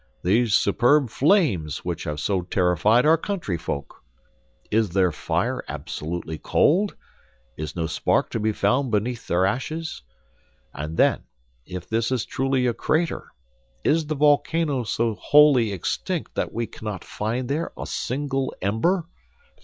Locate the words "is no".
7.55-7.85